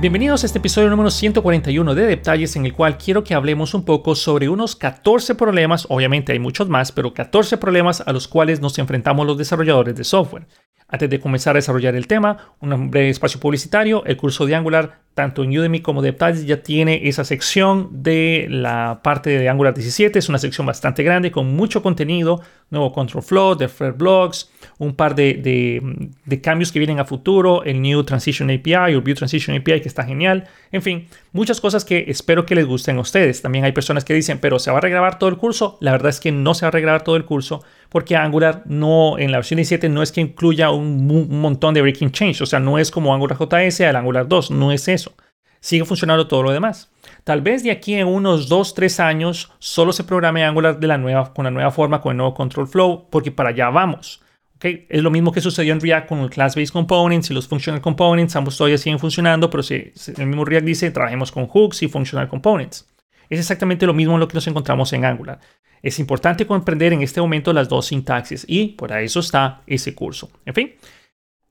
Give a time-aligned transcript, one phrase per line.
[0.00, 3.84] Bienvenidos a este episodio número 141 de Detalles en el cual quiero que hablemos un
[3.84, 8.60] poco sobre unos 14 problemas, obviamente hay muchos más, pero 14 problemas a los cuales
[8.60, 10.46] nos enfrentamos los desarrolladores de software.
[10.86, 15.00] Antes de comenzar a desarrollar el tema, un breve espacio publicitario, el curso de Angular,
[15.14, 19.74] tanto en Udemy como de Detalles, ya tiene esa sección de la parte de Angular
[19.74, 20.16] 17.
[20.16, 22.40] Es una sección bastante grande con mucho contenido,
[22.70, 26.10] nuevo control flow, de blogs, un par de,
[26.42, 30.04] cambios que vienen a futuro, el New Transition API o View Transition API que está
[30.04, 30.44] genial.
[30.70, 33.42] En fin, muchas cosas que espero que les gusten a ustedes.
[33.42, 35.78] También hay personas que dicen, pero ¿se va a regrabar todo el curso?
[35.80, 39.18] La verdad es que no se va a regrabar todo el curso porque Angular no,
[39.18, 42.42] en la versión 17 no es que incluya un, un montón de breaking change.
[42.42, 45.14] O sea, no es como Angular JS al Angular 2, no es eso.
[45.60, 46.90] Sigue funcionando todo lo demás.
[47.24, 50.98] Tal vez de aquí en unos 2, 3 años solo se programe Angular de la
[50.98, 54.22] nueva, con la nueva forma, con el nuevo control flow, porque para allá vamos.
[54.60, 58.34] Es lo mismo que sucedió en React con el Class-Based Components y los Functional Components.
[58.34, 62.28] Ambos todavía siguen funcionando, pero si, el mismo React dice trabajemos con hooks y Functional
[62.28, 62.88] Components.
[63.30, 65.38] Es exactamente lo mismo en lo que nos encontramos en Angular.
[65.80, 70.30] Es importante comprender en este momento las dos sintaxis y por eso está ese curso.
[70.44, 70.72] En fin,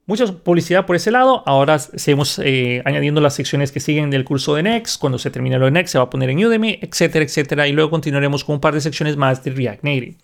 [0.06, 1.44] mucha publicidad por ese lado.
[1.46, 5.00] Ahora seguimos eh, añadiendo las secciones que siguen del curso de Next.
[5.00, 7.68] Cuando se termine lo de Next se va a poner en Udemy, etcétera, etcétera.
[7.70, 10.18] Y luego continuaremos con un par de secciones más de React Native.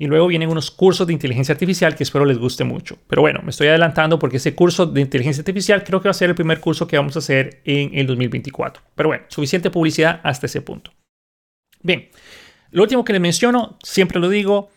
[0.00, 2.98] Y luego vienen unos cursos de inteligencia artificial que espero les guste mucho.
[3.08, 6.14] Pero bueno, me estoy adelantando porque ese curso de inteligencia artificial creo que va a
[6.14, 8.82] ser el primer curso que vamos a hacer en el 2024.
[8.94, 10.92] Pero bueno, suficiente publicidad hasta ese punto.
[11.82, 12.08] Bien,
[12.70, 14.70] lo último que les menciono, siempre lo digo,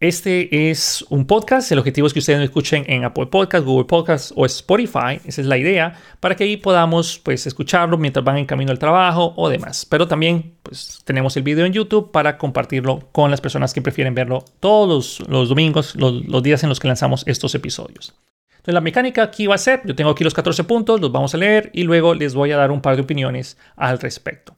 [0.00, 1.72] este es un podcast.
[1.72, 5.20] El objetivo es que ustedes me escuchen en Apple Podcast, Google Podcast o Spotify.
[5.24, 8.78] Esa es la idea para que ahí podamos pues, escucharlo mientras van en camino al
[8.78, 9.86] trabajo o demás.
[9.86, 14.14] Pero también pues, tenemos el video en YouTube para compartirlo con las personas que prefieren
[14.14, 18.14] verlo todos los, domingos, los, los días en los que lanzamos estos episodios.
[18.50, 21.34] Entonces la mecánica aquí va a ser, yo tengo aquí los 14 puntos, los vamos
[21.34, 24.56] a leer y luego les voy a dar un par de opiniones al respecto.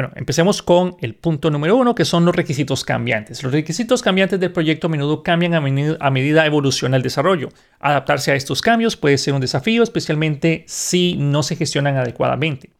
[0.00, 3.42] Bueno, empecemos con el punto número uno, que son los requisitos cambiantes.
[3.42, 7.50] Los requisitos cambiantes del proyecto a menudo cambian a, medida evoluciona el desarrollo.
[7.80, 12.70] Adaptarse a estos cambios puede ser un desafío, especialmente si no se gestionan adecuadamente.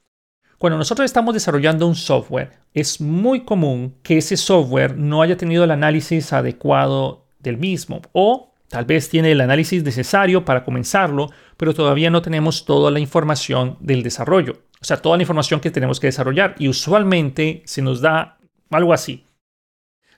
[0.57, 5.65] Cuando nosotros estamos desarrollando un software, es muy común que ese software no haya tenido
[5.65, 11.75] el análisis adecuado del mismo o tal vez tiene el análisis necesario para comenzarlo, pero
[11.75, 14.70] todavía no tenemos toda la información del desarrollo.
[14.81, 16.55] O sea, toda la información que tenemos que desarrollar.
[16.59, 18.39] Y usualmente se nos da
[18.71, 19.25] algo así.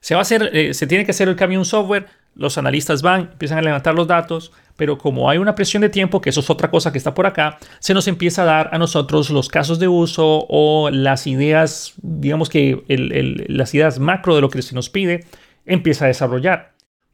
[0.01, 2.59] Se, va a hacer, eh, se tiene que hacer el cambio en un software, los
[2.59, 6.31] analistas van, empiezan a levantar los datos, pero como hay una presión de tiempo, que
[6.31, 9.31] eso es otra cosa que está por acá, se nos empieza a dar a nosotros
[9.31, 12.83] los casos de uso o las ideas, digamos que
[13.49, 15.25] las ideas macro de lo que se nos pide,
[15.67, 16.72] empieza a desarrollar.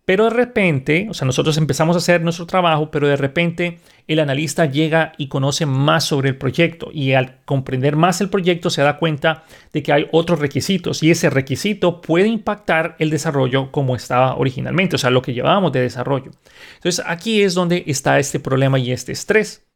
[0.09, 4.21] Pero de repente, o sea, nosotros empezamos a hacer nuestro trabajo, pero de repente el
[4.21, 8.81] analista llega y conoce más sobre el proyecto y al comprender más el proyecto se
[8.81, 13.97] da cuenta de que hay otros requisitos y ese requisito puede impactar el desarrollo como
[13.97, 16.31] estaba originalmente, o sea, lo que llevábamos de desarrollo.
[16.77, 19.68] Entonces aquí es donde está este problema y este estrés.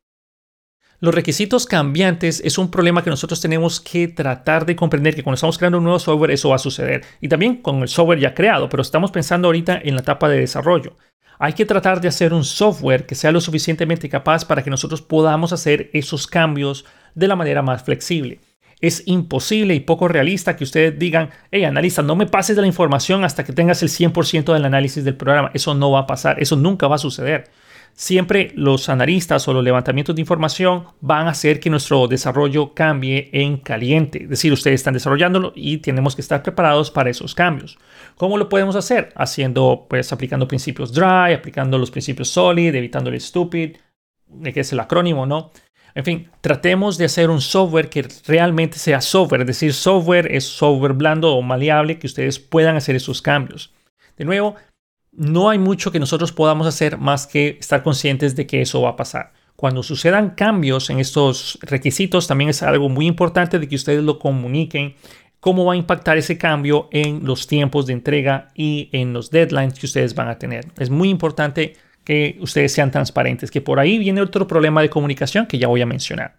[1.02, 5.34] Los requisitos cambiantes es un problema que nosotros tenemos que tratar de comprender que cuando
[5.34, 7.02] estamos creando un nuevo software eso va a suceder.
[7.20, 10.38] Y también con el software ya creado, pero estamos pensando ahorita en la etapa de
[10.38, 10.96] desarrollo.
[11.40, 15.02] Hay que tratar de hacer un software que sea lo suficientemente capaz para que nosotros
[15.02, 16.84] podamos hacer esos cambios
[17.16, 18.38] de la manera más flexible.
[18.80, 22.68] Es imposible y poco realista que ustedes digan, hey, analista, no me pases de la
[22.68, 25.50] información hasta que tengas el 100% del análisis del programa.
[25.52, 27.50] Eso no va a pasar, eso nunca va a suceder
[27.94, 33.30] siempre los analistas o los levantamientos de información van a hacer que nuestro desarrollo cambie
[33.32, 34.24] en caliente.
[34.24, 37.78] Es decir, ustedes están desarrollándolo y tenemos que estar preparados para esos cambios.
[38.16, 39.12] ¿Cómo lo podemos hacer?
[39.16, 43.76] Haciendo, pues, aplicando principios dry, aplicando los principios solid, evitando el stupid,
[44.42, 45.50] que es el acrónimo, ¿no?
[45.94, 50.44] En fin, tratemos de hacer un software que realmente sea software, es decir, software es
[50.44, 53.74] software blando o maleable que ustedes puedan hacer esos cambios.
[54.16, 54.56] De nuevo,
[55.12, 58.90] no hay mucho que nosotros podamos hacer más que estar conscientes de que eso va
[58.90, 59.32] a pasar.
[59.56, 64.18] Cuando sucedan cambios en estos requisitos, también es algo muy importante de que ustedes lo
[64.18, 64.96] comuniquen
[65.38, 69.78] cómo va a impactar ese cambio en los tiempos de entrega y en los deadlines
[69.78, 70.66] que ustedes van a tener.
[70.78, 75.46] Es muy importante que ustedes sean transparentes, que por ahí viene otro problema de comunicación
[75.46, 76.38] que ya voy a mencionar.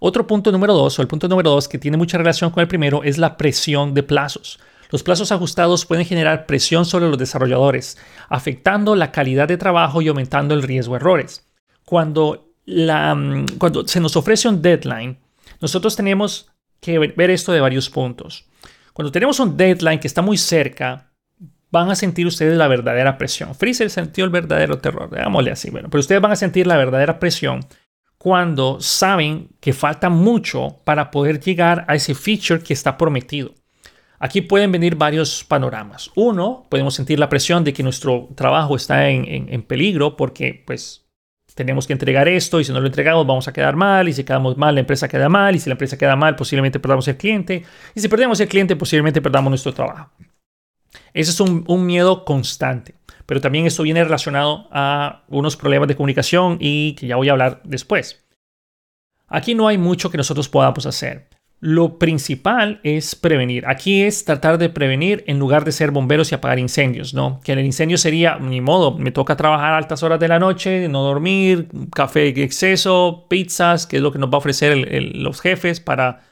[0.00, 2.68] Otro punto número dos, o el punto número dos que tiene mucha relación con el
[2.68, 4.58] primero, es la presión de plazos.
[4.92, 7.96] Los plazos ajustados pueden generar presión sobre los desarrolladores,
[8.28, 11.48] afectando la calidad de trabajo y aumentando el riesgo de errores.
[11.86, 13.46] Cuando, mm,
[13.86, 15.18] se nos ofrece un deadline,
[15.62, 18.44] nosotros tenemos que ver esto de varios puntos.
[18.92, 21.10] Cuando tenemos un deadline que está muy cerca,
[21.70, 23.54] van a sentir ustedes la verdadera presión.
[23.54, 25.70] Freezer sintió el verdadero terror, digámosle así.
[25.70, 27.64] Bueno, pero ustedes van a sentir la verdadera presión
[28.18, 33.54] cuando saben que falta mucho para poder llegar a ese feature que está prometido.
[34.24, 36.12] Aquí pueden venir varios panoramas.
[36.14, 41.04] Uno, podemos sentir la presión de que nuestro trabajo está en, peligro porque pues
[41.56, 44.22] tenemos que entregar esto y si no lo entregamos vamos a quedar mal y si
[44.22, 47.16] quedamos mal la empresa queda mal y si la empresa queda mal posiblemente perdamos el
[47.16, 47.64] cliente
[47.96, 50.12] y si perdemos el cliente posiblemente perdamos nuestro trabajo.
[51.12, 52.94] Ese es un, un miedo constante,
[53.26, 57.32] pero también esto viene relacionado a unos problemas de comunicación y que ya voy a
[57.32, 58.24] hablar después.
[59.26, 61.31] Aquí no hay mucho que nosotros podamos hacer.
[61.64, 63.68] Lo principal es prevenir.
[63.68, 67.40] Aquí es tratar de prevenir en lugar de ser bomberos y apagar incendios, ¿no?
[67.44, 70.88] Que el incendio sería, ni modo, me toca trabajar a altas horas de la noche,
[70.88, 74.76] no dormir, café en exceso, pizzas, que es lo que nos va a ofrecer
[75.14, 76.22] los jefes para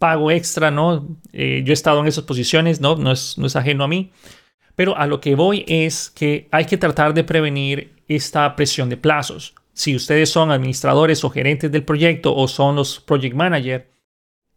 [0.00, 1.20] pago extra, ¿no?
[1.32, 2.96] Eh, yo he estado en esas posiciones, ¿no?
[2.96, 4.10] No es, no es ajeno a mí.
[4.74, 8.96] Pero a lo que voy es que hay que tratar de prevenir esta presión de
[8.96, 9.54] plazos.
[9.72, 13.84] Si ustedes son administradores o gerentes del proyecto o son los project managers,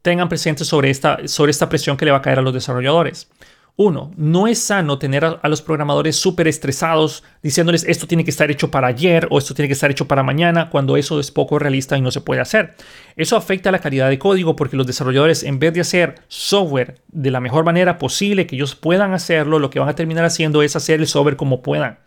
[0.03, 3.29] tengan presente sobre esta, sobre esta presión que le va a caer a los desarrolladores.
[3.75, 8.51] Uno, no es sano tener a, los programadores súper estresados diciéndoles esto tiene que estar
[8.51, 11.57] hecho para ayer o esto tiene que estar hecho para mañana cuando eso es poco
[11.57, 12.75] realista y no se puede hacer.
[13.15, 17.31] Eso afecta la calidad de código porque los desarrolladores en vez de hacer software de
[17.31, 20.75] la mejor manera posible que ellos puedan hacerlo, lo que van a terminar haciendo es
[20.75, 21.97] hacer el software como puedan.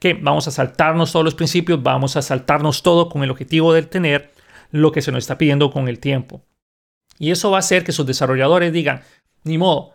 [0.00, 3.82] Que vamos a saltarnos todos los principios, vamos a saltarnos todo con el objetivo de
[3.82, 4.32] tener
[4.72, 6.42] lo que se nos está pidiendo con el tiempo.
[7.22, 9.02] Y eso va a hacer que sus desarrolladores digan,
[9.44, 9.92] ni modo,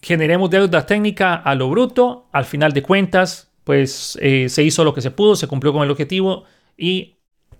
[0.00, 4.94] generemos deuda técnica a lo bruto, al final de cuentas, pues eh, se hizo lo
[4.94, 6.44] que se pudo, se cumplió con el objetivo
[6.78, 7.16] y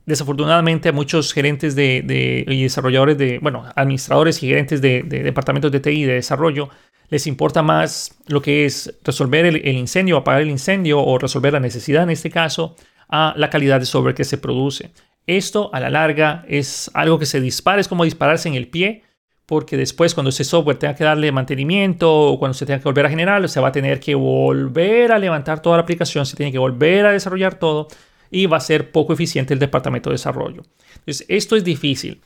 [0.07, 5.81] desafortunadamente a muchos gerentes de, y desarrolladores de, bueno, administradores y gerentes de, departamentos de
[5.81, 6.69] TI de desarrollo,
[7.09, 11.53] les importa más lo que es resolver el, el, incendio, apagar el incendio o resolver
[11.53, 12.77] la necesidad en este caso,
[13.09, 14.93] a la calidad de software que se produce.
[15.27, 19.05] Esto a la larga es algo que se dispara, es como dispararse en el pie,
[19.47, 23.07] porque después cuando ese software tenga que darle mantenimiento o cuando se tenga que volver
[23.07, 26.53] a generar, se va a tener que volver a levantar toda la aplicación, se tiene
[26.53, 27.89] que volver a desarrollar todo
[28.31, 30.63] y va a ser poco eficiente el departamento de desarrollo.
[30.99, 32.21] Entonces, esto es difícil,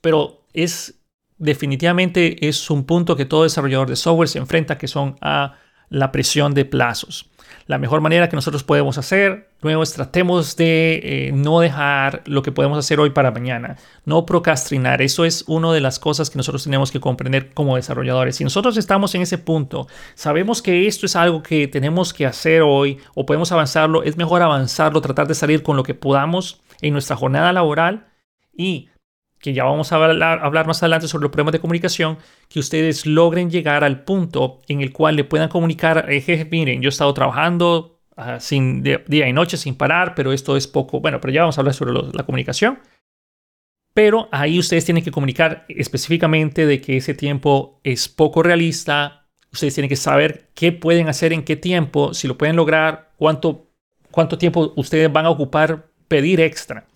[0.00, 1.00] pero es
[1.38, 5.56] definitivamente es un punto que todo desarrollador de software se enfrenta, que son a
[5.88, 7.30] la presión de plazos.
[7.66, 12.52] La mejor manera que nosotros podemos hacer, luego tratemos de eh, no dejar lo que
[12.52, 15.02] podemos hacer hoy para mañana, no procrastinar.
[15.02, 18.36] Eso es una de las cosas que nosotros tenemos que comprender como desarrolladores.
[18.36, 22.62] Si nosotros estamos en ese punto, sabemos que esto es algo que tenemos que hacer
[22.62, 26.92] hoy o podemos avanzarlo, es mejor avanzarlo, tratar de salir con lo que podamos en
[26.92, 28.06] nuestra jornada laboral
[28.56, 28.88] y
[29.40, 33.50] que ya vamos a hablar, más adelante sobre los problemas de comunicación, que ustedes logren
[33.50, 38.00] llegar al punto en el cual le puedan comunicar, eh, miren, yo he estado trabajando
[38.16, 41.56] ah, sin día y noche sin parar, pero esto es poco, bueno, pero ya vamos
[41.56, 42.80] a hablar sobre la comunicación.
[43.94, 49.26] Pero ahí ustedes tienen que comunicar específicamente de que ese tiempo es poco realista.
[49.52, 53.66] Ustedes tienen que saber qué pueden hacer en qué tiempo, si lo pueden lograr, cuánto,
[54.12, 56.86] cuánto tiempo ustedes van a ocupar pedir extra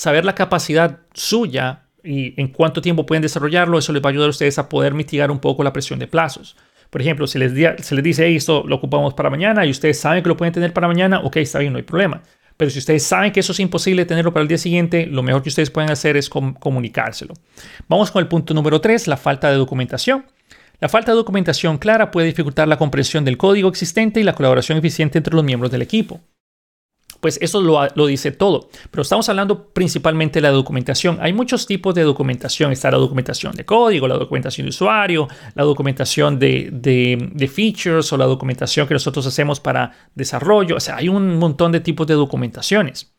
[0.00, 4.28] saber la capacidad suya y en cuánto tiempo pueden desarrollarlo, eso les va a ayudar
[4.28, 6.56] a ustedes a poder mitigar un poco la presión de plazos.
[6.88, 7.52] Por ejemplo, si les,
[7.84, 10.72] se les dice, esto lo ocupamos para mañana y ustedes saben que lo pueden tener
[10.72, 12.22] para mañana, ok, está bien, no hay problema.
[12.56, 15.42] Pero si ustedes saben que eso es imposible tenerlo para el día siguiente, lo mejor
[15.42, 17.34] que ustedes pueden hacer es comunicárselo.
[17.86, 20.24] Vamos con el punto número 3, la falta de documentación.
[20.80, 24.78] La falta de documentación clara puede dificultar la comprensión del código existente y la colaboración
[24.78, 26.22] eficiente entre los miembros del equipo
[27.20, 28.70] pues eso lo, dice todo.
[28.90, 31.18] Pero estamos hablando principalmente de la documentación.
[31.20, 32.72] Hay muchos tipos de documentación.
[32.72, 38.16] Está la documentación de código, la documentación de usuario, la documentación de, de, features o
[38.16, 40.76] la documentación que nosotros hacemos para desarrollo.
[40.76, 43.14] O sea, hay un montón de tipos de documentaciones.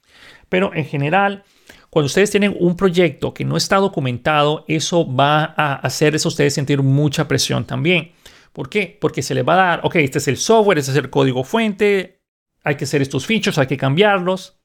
[0.49, 1.43] Pero en general,
[1.89, 6.53] cuando ustedes tienen un proyecto que no está documentado, eso va a hacer a ustedes
[6.53, 8.13] sentir mucha presión también.
[8.53, 8.97] ¿Por qué?
[8.99, 11.43] Porque se les va a dar, ok, este es el software, este es el código
[11.43, 12.20] fuente,
[12.63, 14.59] hay que hacer estos features, hay que cambiarlos.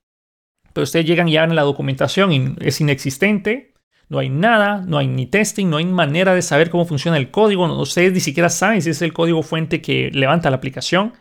[0.72, 3.74] Pero ustedes llegan ya en la documentación y es inexistente.
[4.08, 7.30] No hay nada, no hay ni testing, no hay manera de saber cómo funciona el
[7.30, 7.64] código.
[7.80, 11.14] Ustedes ni siquiera saben si es el código fuente que levanta la aplicación.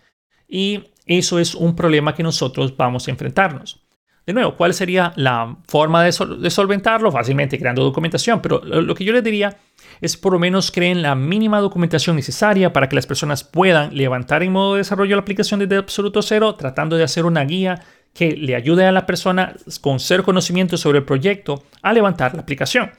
[0.47, 3.84] Y eso es un problema que nosotros vamos a enfrentarnos.
[4.25, 7.11] De nuevo, ¿cuál sería la forma de, solventarlo?
[7.11, 8.41] Fácilmente creando documentación.
[8.41, 9.57] Pero lo que yo les diría
[10.01, 14.41] es por lo menos creen la mínima documentación necesaria para que las personas puedan levantar
[14.41, 18.31] en modo de desarrollo la aplicación desde absoluto cero, tratando de hacer una guía que
[18.31, 22.91] le ayude a la persona con cero conocimiento sobre el proyecto a levantar la aplicación.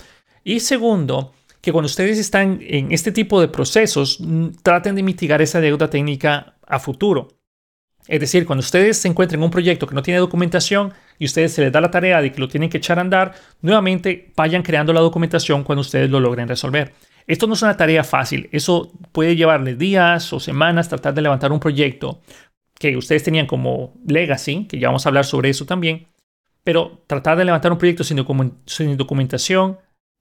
[0.44, 4.20] Y segundo, que cuando ustedes están en este tipo de procesos,
[4.62, 7.35] traten de mitigar esa deuda técnica a futuro.
[8.08, 11.52] Es decir, cuando ustedes se encuentren en un proyecto que no tiene documentación y ustedes
[11.52, 14.62] se les da la tarea de que lo tienen que echar a andar, nuevamente vayan
[14.62, 16.92] creando la documentación cuando ustedes lo logren resolver.
[17.26, 21.50] Esto no es una tarea fácil, eso puede llevarles días o semanas tratar de levantar
[21.50, 22.20] un proyecto
[22.78, 26.06] que ustedes tenían como legacy, que ya vamos a hablar sobre eso también,
[26.62, 29.78] pero tratar de levantar un proyecto sin, documentación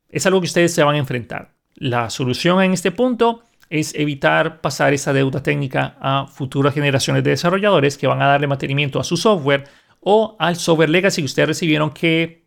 [0.09, 1.53] es algo que ustedes se van a enfrentar.
[1.75, 7.31] La solución en este punto es evitar pasar esa deuda técnica a futuras generaciones de
[7.31, 9.65] desarrolladores que van a darle mantenimiento a su software
[9.99, 12.45] o al software legacy que ustedes recibieron que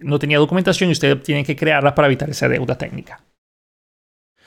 [0.00, 3.24] no tenía documentación y ustedes tienen que crearla para evitar esa deuda técnica.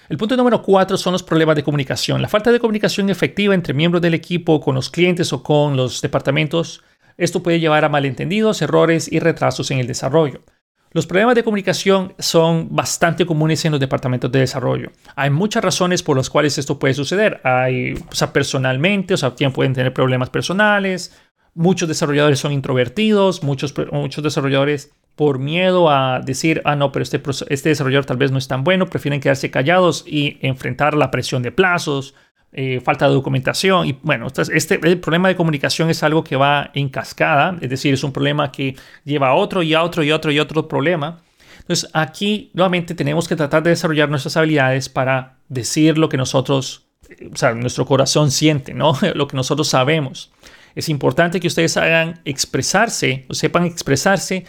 [0.10, 2.22] El punto número cuatro son los problemas de comunicación.
[2.22, 6.02] La falta de comunicación efectiva entre miembros del equipo, con los clientes o con los
[6.02, 6.82] departamentos.
[7.18, 10.44] Esto puede llevar a malentendidos, errores y retrasos en el desarrollo.
[10.92, 14.92] Los problemas de comunicación son bastante comunes en los departamentos de desarrollo.
[15.16, 17.42] Hay muchas razones por las cuales esto puede suceder.
[17.44, 21.16] Hay, o sea, personalmente, o sea, pueden tener problemas personales.
[21.54, 27.20] Muchos desarrolladores son introvertidos, muchos, muchos desarrolladores por miedo a decir, ah, no, pero este,
[27.50, 31.42] este desarrollador tal vez no es tan bueno, prefieren quedarse callados y enfrentar la presión
[31.42, 32.14] de plazos,
[32.54, 33.88] eh, falta de documentación.
[33.88, 37.94] Y bueno, este, el problema de comunicación es algo que va en cascada, es decir,
[37.94, 40.68] es un problema que lleva a otro y a otro y a otro y otro
[40.68, 41.22] problema.
[41.60, 46.88] Entonces, aquí nuevamente tenemos que tratar de desarrollar nuestras habilidades para decir lo que nosotros,
[47.32, 48.98] o sea, nuestro corazón siente, ¿no?
[49.16, 50.32] lo que nosotros sabemos.
[50.76, 54.46] Es importante que ustedes hagan expresarse, o sepan expresarse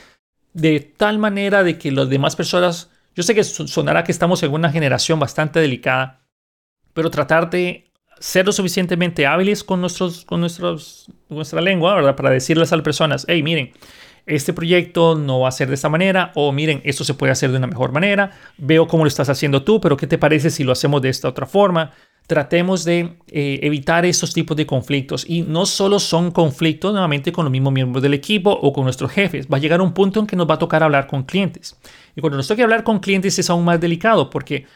[0.52, 4.52] de tal manera de que las demás personas, yo sé que sonará que estamos en
[4.52, 6.20] una generación bastante delicada,
[6.92, 7.87] pero tratar de
[8.20, 12.16] ser lo suficientemente hábiles con, nuestros, con nuestros, nuestra lengua, ¿verdad?
[12.16, 13.72] Para decirles a las personas, hey, miren,
[14.26, 17.50] este proyecto no va a ser de esta manera, o miren, esto se puede hacer
[17.50, 20.64] de una mejor manera, veo cómo lo estás haciendo tú, pero ¿qué te parece si
[20.64, 21.92] lo hacemos de esta otra forma?
[22.28, 25.24] tratemos de eh, evitar estos tipos de conflictos.
[25.26, 29.10] Y no solo son conflictos nuevamente con los mismos miembros del equipo o con nuestros
[29.10, 29.48] jefes.
[29.50, 31.80] Va a llegar un punto en que nos va a tocar hablar con clientes.
[32.14, 34.66] Y cuando nos toque hablar con clientes es aún más delicado porque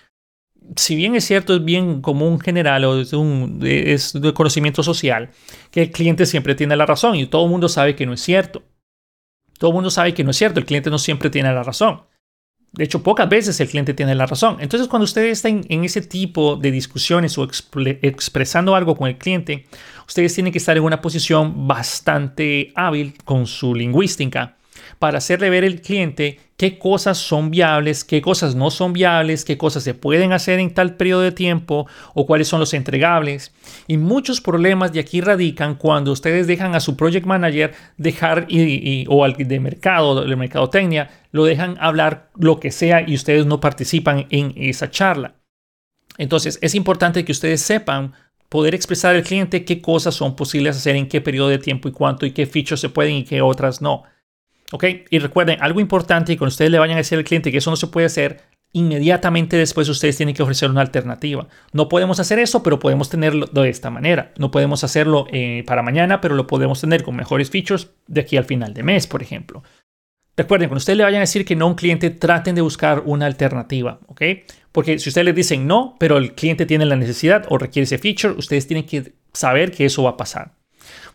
[0.76, 5.30] si bien es cierto, es bien común general o es, un, es de conocimiento social
[5.70, 8.20] que el cliente siempre tiene la razón y todo el mundo sabe que no es
[8.20, 8.62] cierto.
[9.58, 12.02] Todo el mundo sabe que no es cierto, el cliente no siempre tiene la razón.
[12.72, 14.56] De hecho, pocas veces el cliente tiene la razón.
[14.60, 17.46] Entonces, cuando ustedes están en ese tipo de discusiones o
[18.00, 19.66] expresando algo con el cliente,
[20.08, 24.56] ustedes tienen que estar en una posición bastante hábil con su lingüística
[25.02, 29.58] para hacerle ver al cliente qué cosas son viables, qué cosas no son viables, qué
[29.58, 33.52] cosas se pueden hacer en tal periodo de tiempo o cuáles son los entregables.
[33.88, 39.04] Y muchos problemas de aquí radican cuando ustedes dejan a su project manager dejar y,
[39.08, 43.58] o al de mercado, de mercadotecnia, lo dejan hablar lo que sea y ustedes no
[43.58, 45.34] participan en esa charla.
[46.16, 48.12] Entonces es importante que ustedes sepan
[48.48, 51.92] poder expresar al cliente qué cosas son posibles hacer en qué periodo de tiempo y
[51.92, 54.04] cuánto y qué features se pueden y qué otras no.
[54.72, 54.84] ¿Ok?
[55.10, 57.70] Y recuerden, algo importante, y cuando ustedes le vayan a decir al cliente que eso
[57.70, 58.40] no se puede hacer,
[58.72, 61.46] inmediatamente después ustedes tienen que ofrecer una alternativa.
[61.72, 64.32] No podemos hacer eso, pero podemos tenerlo de esta manera.
[64.38, 68.36] No podemos hacerlo eh, para mañana, pero lo podemos tener con mejores features de aquí
[68.36, 69.62] al final de mes, por ejemplo.
[70.34, 73.02] Recuerden, cuando ustedes le vayan a decir que no a un cliente, traten de buscar
[73.04, 74.22] una alternativa, ¿ok?
[74.72, 77.98] Porque si ustedes les dicen no, pero el cliente tiene la necesidad o requiere ese
[77.98, 80.54] feature, ustedes tienen que saber que eso va a pasar.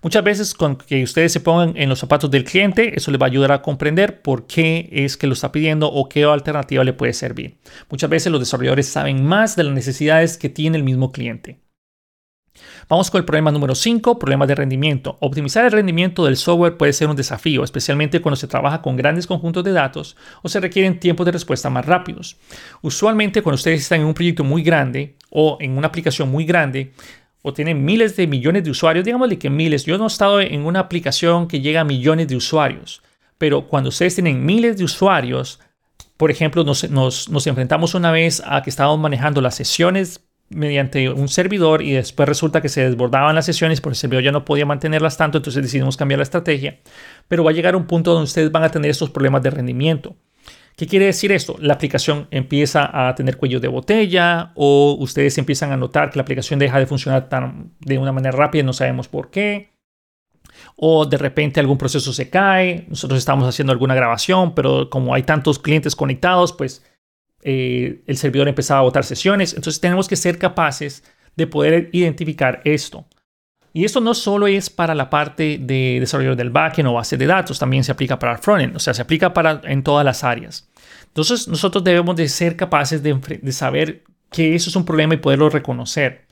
[0.01, 3.25] Muchas veces con que ustedes se pongan en los zapatos del cliente, eso les va
[3.25, 6.93] a ayudar a comprender por qué es que lo está pidiendo o qué alternativa le
[6.93, 7.57] puede servir.
[7.89, 11.59] Muchas veces los desarrolladores saben más de las necesidades que tiene el mismo cliente.
[12.89, 15.17] Vamos con el problema número 5, problemas de rendimiento.
[15.19, 19.27] Optimizar el rendimiento del software puede ser un desafío, especialmente cuando se trabaja con grandes
[19.27, 22.37] conjuntos de datos o se requieren tiempos de respuesta más rápidos.
[22.81, 26.93] Usualmente cuando ustedes están en un proyecto muy grande o en una aplicación muy grande,
[27.41, 30.65] o tienen miles de millones de usuarios, digámosle que miles, yo no he estado en
[30.65, 33.01] una aplicación que llega a millones de usuarios,
[33.37, 35.59] pero cuando ustedes tienen miles de usuarios,
[36.17, 41.27] por ejemplo, nos, nos, enfrentamos una vez a que estábamos manejando las sesiones mediante un
[41.27, 44.65] servidor y después resulta que se desbordaban las sesiones porque el servidor ya no podía
[44.65, 46.79] mantenerlas tanto, entonces decidimos cambiar la estrategia.
[47.27, 50.15] Pero va a llegar un punto donde ustedes van a tener estos problemas de rendimiento.
[50.77, 51.55] ¿Qué quiere decir esto?
[51.59, 56.21] La aplicación empieza a tener cuello de botella o ustedes empiezan a notar que la
[56.21, 59.71] aplicación deja de funcionar tan, de una manera rápida y no sabemos por qué.
[60.75, 65.23] O de repente algún proceso se cae, nosotros estamos haciendo alguna grabación, pero como hay
[65.23, 66.85] tantos clientes conectados, pues
[67.41, 69.55] eh, el servidor empezaba a botar sesiones.
[69.55, 71.03] Entonces tenemos que ser capaces
[71.35, 73.07] de poder identificar esto.
[73.77, 77.27] Y esto no solo es para la parte de desarrollo del backend o base de
[77.27, 80.23] datos, también se aplica para el frontend, o sea, se aplica para en todas las
[80.23, 80.67] áreas.
[81.05, 85.51] Entonces nosotros debemos de ser capaces de, saber que eso es un problema y poderlo
[85.51, 86.25] reconocer.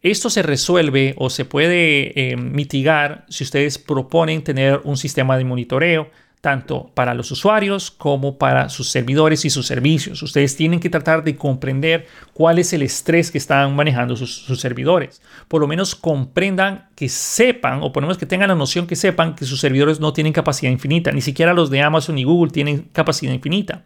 [0.00, 5.44] Esto se resuelve o se puede eh, mitigar si ustedes proponen tener un sistema de
[5.44, 10.22] monitoreo tanto para los usuarios como para sus servidores y sus servicios.
[10.22, 15.20] Ustedes tienen que tratar de comprender cuál es el estrés que están manejando sus, servidores.
[15.48, 18.96] Por lo menos comprendan que sepan, o por lo menos que tengan la noción que
[18.96, 21.10] sepan que sus servidores no tienen capacidad infinita.
[21.10, 23.84] Ni siquiera los de Amazon y Google tienen capacidad infinita.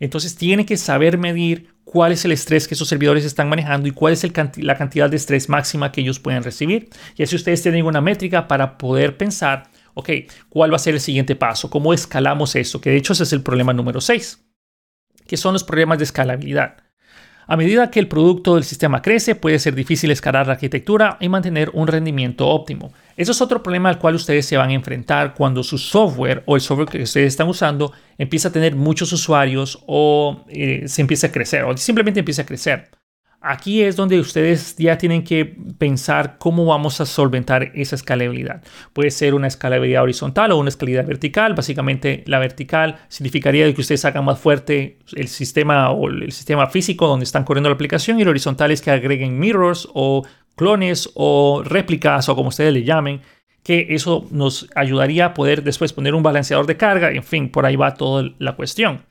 [0.00, 3.92] Entonces tienen que saber medir cuál es el estrés que esos servidores están manejando y
[3.92, 4.24] cuál es
[4.56, 6.88] la cantidad de estrés máxima que ellos pueden recibir.
[7.16, 10.10] Y así ustedes tienen una métrica para poder pensar ok,
[10.48, 11.70] ¿cuál va a ser el siguiente paso?
[11.70, 12.80] ¿Cómo escalamos esto?
[12.80, 14.44] Que de hecho ese es el problema número 6,
[15.26, 16.76] que son los problemas de escalabilidad.
[17.46, 21.28] A medida que el producto del sistema crece, puede ser difícil escalar la arquitectura y
[21.28, 22.92] mantener un rendimiento óptimo.
[23.16, 26.54] Eso es otro problema al cual ustedes se van a enfrentar cuando su software o
[26.54, 31.26] el software que ustedes están usando empieza a tener muchos usuarios o eh, se empieza
[31.26, 32.88] a crecer o simplemente empieza a crecer.
[33.44, 35.44] Aquí es donde ustedes ya tienen que
[35.76, 38.62] pensar cómo vamos a solventar esa escalabilidad.
[38.92, 41.54] Puede ser una escalabilidad horizontal o una escalabilidad vertical.
[41.54, 47.08] Básicamente la vertical significaría que ustedes hagan más fuerte el sistema o el sistema físico
[47.08, 51.62] donde están corriendo la aplicación y el horizontal es que agreguen mirrors o clones o
[51.64, 53.22] réplicas o como ustedes le llamen
[53.64, 57.10] que eso nos ayudaría a poder después poner un balanceador de carga.
[57.10, 59.02] En fin, por ahí va toda la cuestión.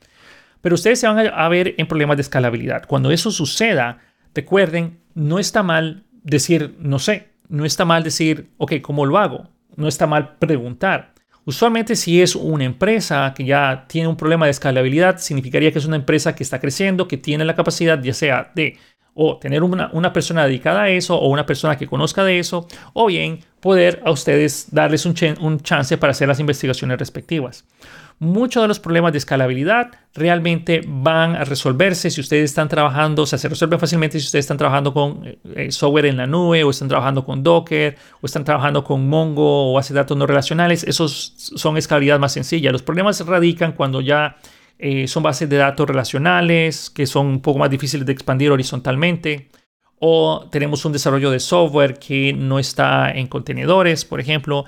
[0.62, 2.86] Pero ustedes se van a ver en problemas de escalabilidad.
[2.86, 3.98] Cuando eso suceda,
[4.34, 9.48] Recuerden, no está mal decir, no sé, no está mal decir, ok, ¿cómo lo hago?
[9.76, 11.12] No está mal preguntar.
[11.44, 15.86] Usualmente si es una empresa que ya tiene un problema de escalabilidad, significaría que es
[15.86, 18.78] una empresa que está creciendo, que tiene la capacidad ya sea de
[19.14, 22.66] o tener una, una, persona dedicada a eso o una persona que conozca de eso,
[22.94, 27.66] o bien poder a ustedes darles un, un chance para hacer las investigaciones respectivas
[28.22, 33.26] muchos de los problemas de escalabilidad realmente van a resolverse si ustedes están trabajando, o
[33.26, 36.70] sea, se resuelven fácilmente si ustedes están trabajando con eh, software en la nube o
[36.70, 40.84] están trabajando con Docker o están trabajando con Mongo o de datos no relacionales.
[40.84, 42.70] Esos son escalabilidad más sencilla.
[42.70, 44.36] Los problemas radican cuando ya
[44.78, 49.48] eh, son bases de datos relacionales que son un poco más difíciles de expandir horizontalmente
[49.98, 54.64] o tenemos un desarrollo de software que no está en contenedores, por ejemplo,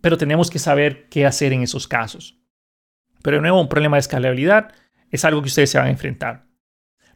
[0.00, 2.36] pero tenemos que saber qué hacer en esos casos.
[3.26, 4.72] Pero de nuevo, un problema de escalabilidad
[5.10, 6.46] es algo que ustedes se van a enfrentar.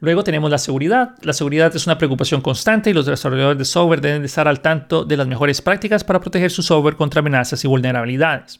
[0.00, 1.14] Luego tenemos la seguridad.
[1.22, 5.04] La seguridad es una preocupación constante y los desarrolladores de software deben estar al tanto
[5.04, 8.58] de las mejores prácticas para proteger su software contra amenazas y vulnerabilidades.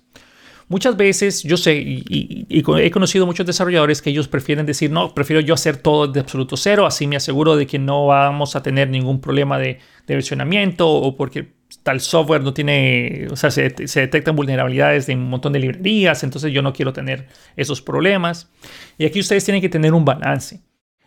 [0.71, 5.41] Muchas veces yo sé y, he conocido muchos desarrolladores que ellos prefieren decir, no, prefiero
[5.41, 8.89] yo hacer todo de absoluto cero, así me aseguro de que no vamos a tener
[8.89, 15.09] ningún problema de, versionamiento o porque tal software no tiene, o sea, se, detectan vulnerabilidades
[15.09, 18.49] de un montón de librerías, entonces yo no quiero tener esos problemas.
[18.97, 20.61] Y aquí ustedes tienen que tener un balance.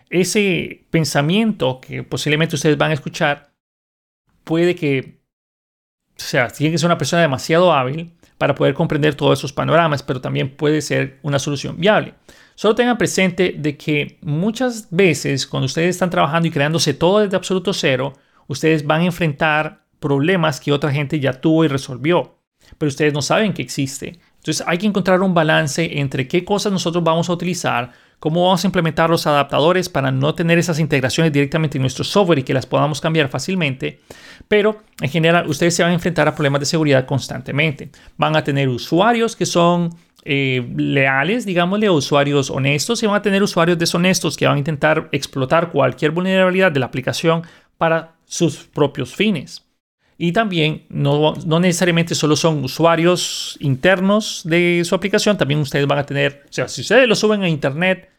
[0.10, 3.54] Ese pensamiento que posiblemente ustedes van a escuchar
[4.44, 5.20] puede que,
[6.18, 10.04] o sea, tiene que ser una persona demasiado hábil para poder comprender todos esos panoramas,
[10.04, 12.16] pero también puede ser una solución viable.
[12.56, 17.36] Solo tengan presente de que muchas veces cuando ustedes están trabajando y creándose todo desde
[17.36, 18.14] absoluto cero,
[18.48, 22.38] ustedes van a enfrentar problemas que otra gente ya tuvo y resolvió,
[22.78, 24.20] pero ustedes no saben que existe.
[24.38, 27.92] Entonces hay que encontrar un balance entre qué cosas nosotros vamos a utilizar,
[28.24, 32.40] cómo vamos a implementar los adaptadores para no tener esas integraciones directamente en nuestro software
[32.40, 34.00] y que las podamos cambiar fácilmente.
[34.48, 37.90] Pero en general ustedes se van a enfrentar a problemas de seguridad constantemente.
[38.16, 39.90] Van a tener usuarios que son
[40.24, 45.10] eh, leales, digámosle, usuarios honestos y van a tener usuarios deshonestos que van a intentar
[45.12, 47.42] explotar cualquier vulnerabilidad de la aplicación
[47.78, 49.66] para sus propios fines.
[50.18, 56.06] Y también no, necesariamente solo son usuarios internos de su aplicación, también ustedes van a
[56.06, 58.10] tener, o sea, si ustedes lo suben a internet,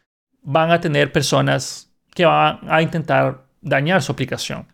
[0.41, 4.67] van a tener personas que van a intentar dañar su aplicación.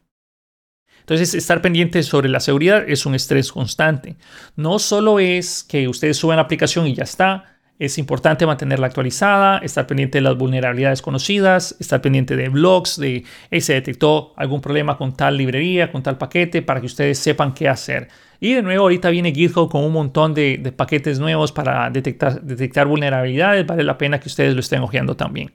[1.00, 4.18] Entonces, estar pendiente sobre la seguridad es un estrés constante.
[4.56, 9.58] No solo es que ustedes suben la aplicación y ya está, es importante mantenerla actualizada,
[9.60, 14.62] estar pendiente de las vulnerabilidades conocidas, estar pendiente de blogs, de hey, se detectó algún
[14.62, 18.10] problema con tal librería, con tal paquete, para que ustedes sepan qué hacer.
[18.40, 22.88] Y de nuevo, ahorita viene GitHub con un montón de, paquetes nuevos para detectar, detectar
[22.88, 23.66] vulnerabilidades.
[23.66, 25.52] Vale la pena que ustedes lo estén ojeando también.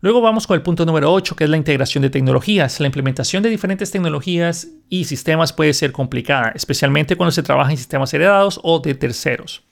[0.00, 2.80] Luego vamos con el punto número 8, que es la integración de tecnologías.
[2.80, 7.76] La implementación de diferentes tecnologías y sistemas puede ser complicada, especialmente cuando se trabaja en
[7.76, 9.62] sistemas heredados o de terceros.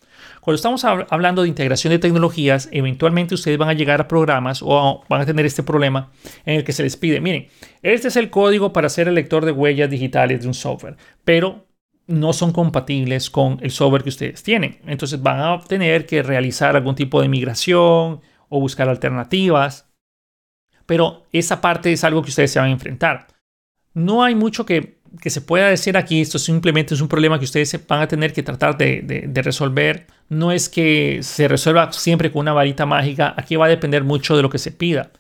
[0.41, 5.05] Cuando estamos hablando de integración de tecnologías, eventualmente ustedes van a llegar a programas o
[5.09, 6.11] van a tener este problema
[6.47, 7.49] en el que se les pide, miren,
[7.83, 11.67] este es el código para hacer el lector de huellas digitales de un software, pero
[12.07, 14.81] no son compatibles con el software que ustedes tienen.
[14.87, 19.89] Entonces van a tener que realizar algún tipo de migración o buscar alternativas.
[20.87, 23.29] Pero esa parte es algo que ustedes se van a enfrentar.
[23.95, 27.45] No hay mucho que que se pueda decir aquí, esto simplemente es un problema que
[27.45, 30.07] ustedes van a tener que tratar de, de, resolver.
[30.29, 34.37] No es que se resuelva siempre con una varita mágica, aquí va a depender mucho
[34.37, 35.11] de lo que se pida.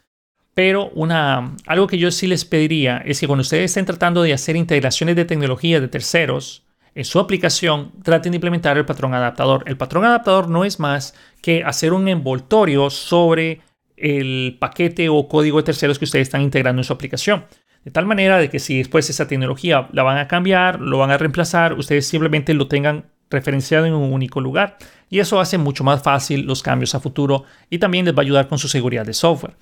[0.54, 4.32] Pero una, algo que yo sí les pediría es que cuando ustedes estén tratando de
[4.32, 9.62] hacer integraciones de tecnología de terceros en su aplicación, traten de implementar el patrón adaptador.
[9.66, 13.60] El patrón adaptador no es más que hacer un envoltorio sobre
[13.96, 17.44] el paquete o código de terceros que ustedes están integrando en su aplicación.
[17.84, 21.10] De tal manera de que si después esa tecnología la van a cambiar, lo van
[21.10, 24.76] a reemplazar, ustedes simplemente lo tengan referenciado en un único lugar.
[25.08, 28.22] Y eso hace mucho más fácil los cambios a futuro y también les va a
[28.22, 29.54] ayudar con su seguridad de software.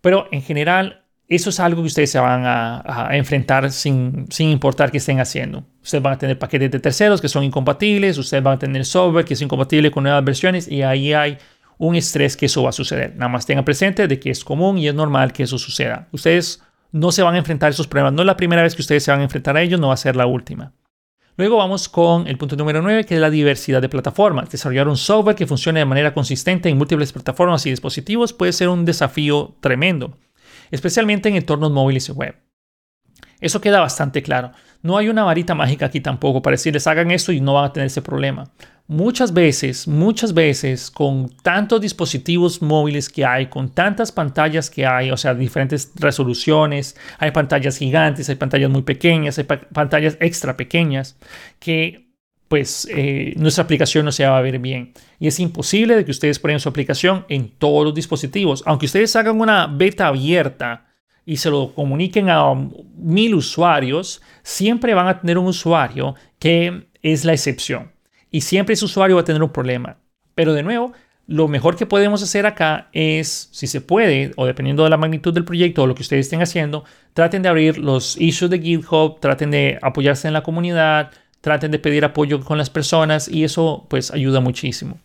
[0.00, 4.92] Pero en general, eso es algo que ustedes se van a, enfrentar sin, sin, importar
[4.92, 5.64] qué estén haciendo.
[5.82, 9.24] Ustedes van a tener paquetes de terceros que son incompatibles, ustedes van a tener software
[9.24, 11.38] que es incompatible con nuevas versiones y ahí hay
[11.78, 13.14] un estrés que eso va a suceder.
[13.16, 16.08] Nada más tengan presente de que es común y es normal que eso suceda.
[16.12, 16.62] Ustedes
[16.96, 18.14] no se van a enfrentar a esos problemas.
[18.14, 19.94] No es la primera vez que ustedes se van a enfrentar a ellos, no va
[19.94, 20.72] a ser la última.
[21.36, 24.48] Luego vamos con el punto número 9, que es la diversidad de plataformas.
[24.48, 28.70] Desarrollar un software que funcione de manera consistente en múltiples plataformas y dispositivos puede ser
[28.70, 30.16] un desafío tremendo,
[30.70, 32.36] especialmente en entornos móviles y web.
[33.38, 34.52] Eso queda bastante claro.
[34.80, 37.72] No hay una varita mágica aquí tampoco para decirles hagan esto y no van a
[37.74, 38.50] tener ese problema
[38.88, 45.10] muchas veces, muchas veces con tantos dispositivos móviles que hay, con tantas pantallas que hay,
[45.10, 51.16] o sea, diferentes resoluciones, hay pantallas gigantes, hay pantallas muy pequeñas, hay pantallas extra pequeñas,
[51.58, 52.06] que
[52.48, 54.92] pues eh, nuestra aplicación no se va a ver bien.
[55.18, 58.62] Y es imposible de que ustedes pongan su aplicación en todos los dispositivos.
[58.66, 60.86] Aunque ustedes hagan una beta abierta
[61.24, 62.54] y se lo comuniquen a
[62.94, 67.95] mil usuarios, siempre van a tener un usuario que es la excepción
[68.30, 69.98] y siempre ese usuario va a tener un problema.
[70.34, 70.92] Pero de nuevo,
[71.26, 75.34] lo mejor que podemos hacer acá es, si se puede, o dependiendo de la magnitud
[75.34, 76.84] del proyecto o lo que ustedes estén haciendo,
[77.14, 81.10] traten de abrir los issues de GitHub, traten de apoyarse en la comunidad,
[81.40, 84.98] traten de pedir apoyo con las personas y eso pues ayuda muchísimo.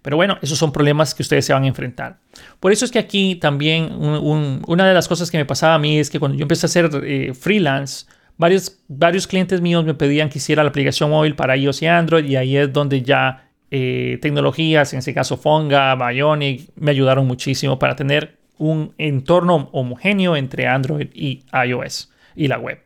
[0.00, 2.18] Pero bueno, esos son problemas que ustedes se van a enfrentar.
[2.58, 5.98] Por eso es que aquí también una de las cosas que me pasaba a mí
[5.98, 10.28] es que cuando yo empecé a hacer eh, freelance, varios, varios clientes míos me pedían
[10.28, 14.18] que hiciera la aplicación móvil para iOS y Android y ahí es donde ya eh,
[14.20, 20.66] tecnologías, en este caso Fonga, Bionic, me ayudaron muchísimo para tener un entorno homogéneo entre
[20.66, 22.78] Android y iOS y la web.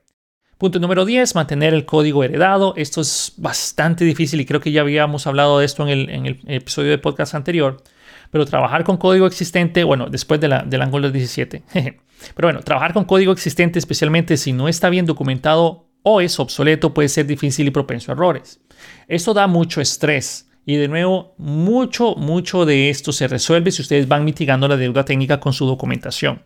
[0.59, 2.73] Punto número 10, mantener el código heredado.
[2.77, 6.27] Esto es bastante difícil y creo que ya habíamos hablado de esto en el, en
[6.27, 7.83] el episodio de podcast anterior.
[8.31, 11.63] Pero trabajar con código existente, bueno, después de la, del Angular 17.
[11.73, 16.95] Pero bueno, trabajar con código existente, especialmente si no está bien documentado o es obsoleto,
[16.95, 18.61] puede ser difícil y propenso a errores.
[19.09, 20.49] Esto da mucho estrés.
[20.65, 25.05] Y de nuevo, mucho, mucho de esto se resuelve si ustedes van mitigando la deuda
[25.05, 26.43] técnica con su documentación.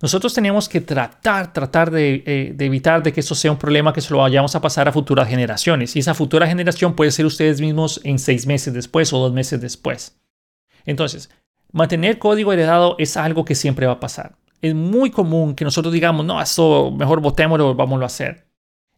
[0.00, 3.92] Nosotros tenemos que tratar, tratar de, eh, de, evitar de que esto sea un problema
[3.92, 5.96] que se lo vayamos a pasar a futuras generaciones.
[5.96, 9.60] Y esa futura generación puede ser ustedes mismos en seis meses después o dos meses
[9.60, 10.16] después.
[10.86, 11.30] Entonces,
[11.72, 15.92] mantener código heredado es algo que siempre va a pasar es muy común que nosotros
[15.92, 18.46] digamos, no, eso mejor votémoslo, vamos a hacer.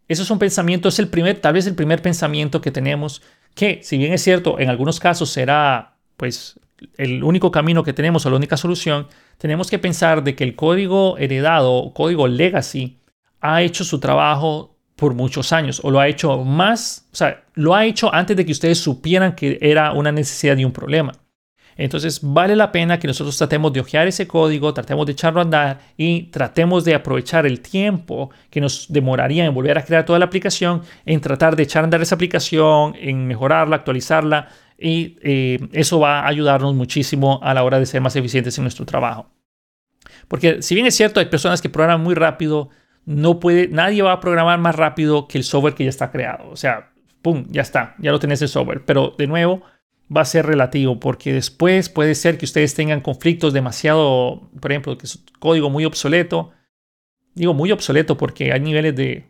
[0.06, 3.22] Eso es un pensamiento, es el primer, tal vez el primer pensamiento que tenemos,
[3.54, 6.58] que si bien es cierto, en algunos casos será pues
[6.96, 10.54] el único camino que tenemos o la única solución, tenemos que pensar de que el
[10.54, 12.98] código heredado, código legacy,
[13.40, 17.74] ha hecho su trabajo por muchos años o lo ha hecho más, o sea, lo
[17.74, 21.12] ha hecho antes de que ustedes supieran que era una necesidad y un problema.
[21.78, 25.44] Entonces vale la pena que nosotros tratemos de ojear ese código, tratemos de echarlo a
[25.44, 30.18] andar y tratemos de aprovechar el tiempo que nos demoraría en volver a crear toda
[30.18, 35.68] la aplicación, en tratar de echar a andar esa aplicación, en mejorarla, actualizarla y eh,
[35.72, 39.30] eso va a ayudarnos muchísimo a la hora de ser más eficientes en nuestro trabajo.
[40.26, 42.70] Porque si bien es cierto, hay personas que programan muy rápido,
[43.06, 46.50] no puede, nadie va a programar más rápido que el software que ya está creado.
[46.50, 46.90] O sea,
[47.22, 47.46] ¡pum!
[47.50, 48.84] Ya está, ya lo tenés el software.
[48.84, 49.62] Pero de nuevo,
[50.14, 54.96] va a ser relativo, porque después puede ser que ustedes tengan conflictos demasiado, por ejemplo,
[54.96, 56.52] que es código muy obsoleto.
[57.34, 59.26] Digo muy obsoleto porque hay niveles de,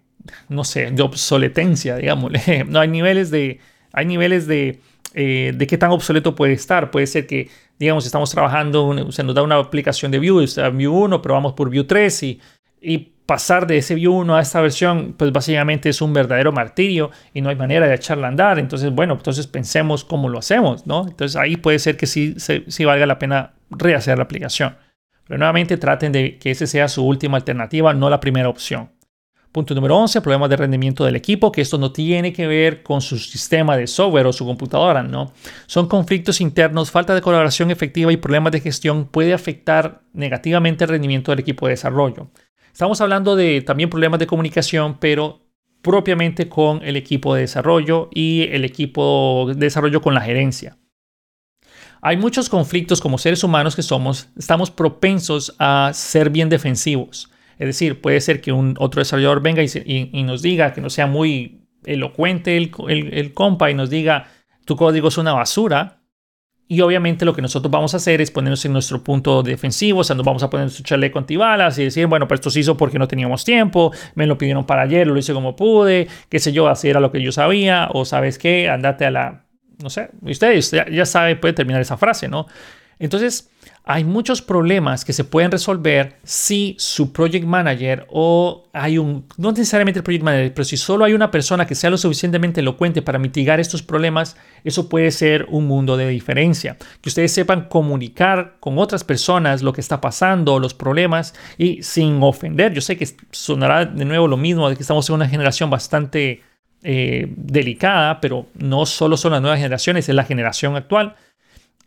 [0.49, 2.65] no sé, de obsoletencia, digámosle.
[2.69, 3.61] No hay niveles de,
[3.93, 4.81] hay niveles de,
[5.15, 6.91] eh, de qué tan obsoleto puede estar.
[6.91, 11.23] Puede ser que, digamos, estamos trabajando, se nos da una aplicación de Vue, Vue 1,
[11.23, 12.41] pero vamos por Vue 3 y,
[12.81, 17.11] y pasar de ese View 1 a esta versión, pues básicamente es un verdadero martirio
[17.35, 18.59] y no hay manera de echarla a andar.
[18.59, 21.07] Entonces, bueno, entonces pensemos cómo lo hacemos, ¿no?
[21.07, 24.77] Entonces ahí puede ser que sí, sí valga la pena rehacer la aplicación.
[25.27, 28.91] Pero nuevamente traten de que esa sea su última alternativa, no la primera opción.
[29.53, 33.03] Punto número 11, problemas de rendimiento del equipo, que esto no tiene que ver con
[33.03, 35.33] su sistema de software o su computadora, ¿no?
[35.67, 40.91] Son conflictos internos, falta de colaboración efectiva y problemas de gestión puede afectar negativamente el
[40.91, 42.31] rendimiento del equipo de desarrollo.
[42.73, 45.41] Estamos hablando de también problemas de comunicación, pero
[45.83, 50.77] propiamente con el equipo de desarrollo y el equipo de desarrollo con la gerencia.
[52.01, 57.31] Hay muchos conflictos como seres humanos que somos, estamos propensos a ser bien defensivos.
[57.59, 61.07] Es decir, puede ser que un otro desarrollador venga y, nos diga, que no sea
[61.07, 64.29] muy elocuente el, compa y nos diga,
[64.65, 65.98] tu código es una basura,
[66.69, 70.05] y obviamente lo que nosotros vamos a hacer es ponernos en nuestro punto defensivo, o
[70.05, 72.77] sea, nos vamos a poner su chaleco antibalas y decir, bueno, pues esto se hizo
[72.77, 76.53] porque no teníamos tiempo, me lo pidieron para ayer, lo hice como pude, qué sé
[76.53, 79.45] yo, así era lo que yo sabía, o sabes qué, andate a la,
[79.83, 82.47] no sé, ustedes ya, ya saben, puede terminar esa frase, ¿no?
[82.99, 83.51] Entonces,
[83.91, 89.51] hay muchos problemas que se pueden resolver si su project manager o hay un, no
[89.51, 93.01] necesariamente el project manager, pero si solo hay una persona que sea lo suficientemente elocuente
[93.01, 96.77] para mitigar estos problemas, eso puede ser un mundo de diferencia.
[97.01, 102.23] Que ustedes sepan comunicar con otras personas lo que está pasando, los problemas y sin
[102.23, 102.75] ofender.
[102.75, 106.43] Yo sé que sonará de nuevo lo mismo, de que estamos en una generación bastante
[106.83, 111.17] eh, delicada, pero no solo son las nuevas generaciones, es la generación actual.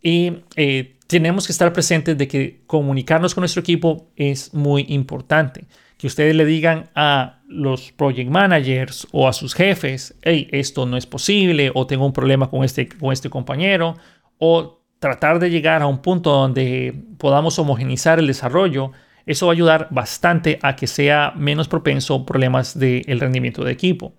[0.01, 5.65] Y eh, tenemos que estar presentes de que comunicarnos con nuestro equipo es muy importante.
[5.97, 10.97] Que ustedes le digan a los project managers o a sus jefes, hey, esto no
[10.97, 13.95] es posible o tengo un problema con este, con este compañero
[14.37, 18.91] o tratar de llegar a un punto donde podamos homogenizar el desarrollo.
[19.25, 23.71] Eso va a ayudar bastante a que sea menos propenso a problemas del rendimiento de
[23.71, 24.13] equipo.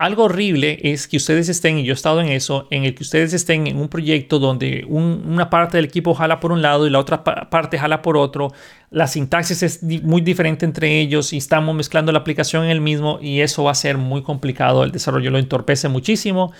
[0.00, 3.02] Algo horrible es que ustedes estén, y yo he estado en eso, en el que
[3.02, 6.90] ustedes estén en un proyecto donde una parte del equipo jala por un lado y
[6.90, 8.50] la otra parte jala por otro.
[8.88, 13.18] La sintaxis es muy diferente entre ellos y estamos mezclando la aplicación en el mismo
[13.20, 14.84] y eso va a ser muy complicado.
[14.84, 16.50] El desarrollo lo entorpece muchísimo.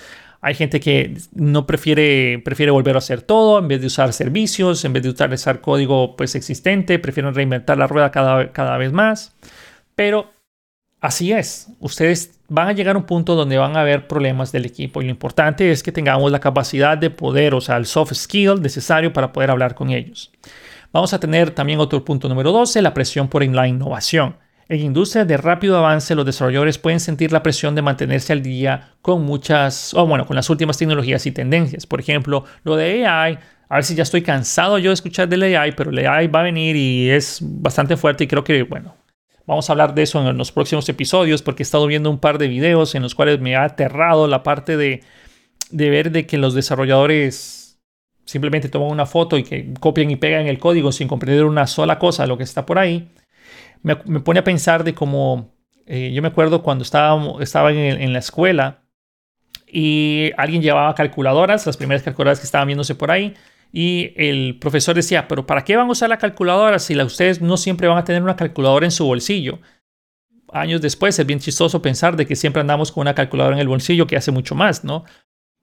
[0.42, 4.84] Hay gente que no prefiere, prefiere volver a hacer todo en vez de usar servicios,
[4.84, 9.34] en vez de utilizar código pues, existente, prefieren reinventar la rueda cada, cada vez más.
[9.94, 10.30] Pero
[11.00, 14.66] Así es, ustedes van a llegar a un punto donde van a haber problemas del
[14.66, 18.12] equipo y lo importante es que tengamos la capacidad de poder, o sea, el soft
[18.12, 20.30] skill necesario para poder hablar con ellos.
[20.92, 24.36] Vamos a tener también otro punto número 12, la presión por la innovación.
[24.68, 28.94] En industrias de rápido avance, los desarrolladores pueden sentir la presión de mantenerse al día
[29.00, 31.86] con muchas, o bueno, con las últimas tecnologías y tendencias.
[31.86, 35.42] Por ejemplo, lo de AI, a ver si ya estoy cansado yo de escuchar del
[35.42, 38.94] AI, pero el AI va a venir y es bastante fuerte y creo que, bueno,
[39.46, 42.38] Vamos a hablar de eso en los próximos episodios porque he estado viendo un par
[42.38, 45.02] de videos en los cuales me ha aterrado la parte de,
[45.70, 47.80] ver de que los desarrolladores
[48.24, 51.98] simplemente toman una foto y que copian y pegan el código sin comprender una sola
[51.98, 53.08] cosa de lo que está por ahí.
[53.82, 55.54] Me, pone a pensar de cómo
[55.86, 58.82] eh, yo me acuerdo cuando estaba, estaba en, en la escuela
[59.66, 63.34] y alguien llevaba calculadoras, las primeras calculadoras que estaban viéndose por ahí,
[63.72, 67.40] y el profesor decía, pero ¿para qué van a usar la calculadora si la, ustedes
[67.40, 69.60] no siempre van a tener una calculadora en su bolsillo?
[70.52, 73.68] Años después es bien chistoso pensar de que siempre andamos con una calculadora en el
[73.68, 75.04] bolsillo que hace mucho más, ¿no?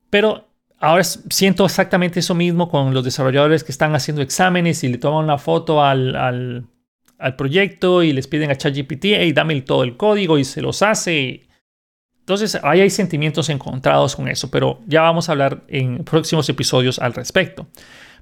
[0.10, 0.48] Pero
[0.80, 5.26] ahora siento exactamente eso mismo con los desarrolladores que están haciendo exámenes y le toman
[5.26, 6.67] una foto al, al,
[7.17, 10.82] al proyecto y les piden a ChatGPT, hey, dame todo el código y se los
[10.82, 11.47] hace.
[12.28, 17.00] Entonces, ahí hay sentimientos encontrados con eso, pero ya vamos a hablar en próximos episodios
[17.00, 17.68] al respecto.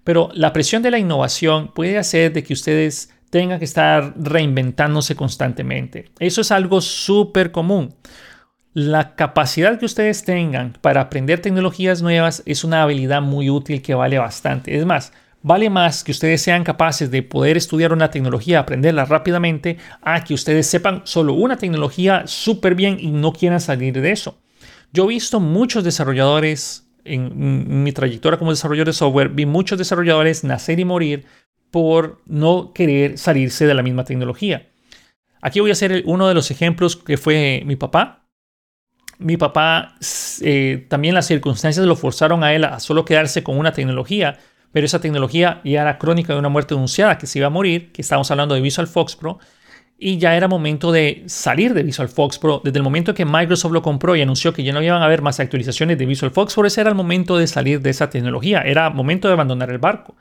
[0.03, 5.15] Pero la presión de la innovación puede hacer de que ustedes tengan que estar reinventándose
[5.15, 6.11] constantemente.
[6.19, 7.95] Eso es algo súper común.
[8.73, 13.95] La capacidad que ustedes tengan para aprender tecnologías nuevas es una habilidad muy útil que
[13.95, 14.77] vale bastante.
[14.77, 15.13] Es más,
[15.47, 20.33] Vale más que ustedes sean capaces de poder estudiar una tecnología, aprenderla rápidamente, a que
[20.33, 24.39] ustedes sepan solo una tecnología súper bien y no quieran salir de eso.
[24.91, 30.43] Yo he visto muchos desarrolladores en mi trayectoria como desarrollador de software, vi muchos desarrolladores
[30.43, 31.25] nacer y morir
[31.69, 34.71] por no querer salirse de la misma tecnología.
[35.41, 38.25] Aquí voy a hacer uno de los ejemplos que fue mi papá.
[39.19, 39.93] Mi papá,
[40.41, 44.39] eh, también las circunstancias lo forzaron a él a solo quedarse con una tecnología
[44.75, 47.93] pero esa tecnología ya era crónica de una muerte anunciada que se iba a morir,
[47.93, 49.39] que estábamos hablando de Visual Fox Pro,
[49.97, 52.59] y ya era momento de salir de Visual Fox Pro.
[52.61, 55.21] Desde el momento que Microsoft lo compró y anunció que ya no iban a haber
[55.21, 58.63] más actualizaciones de Visual Fox Pro, ese era el momento de salir de esa tecnología,
[58.63, 60.13] era momento de abandonar el barco.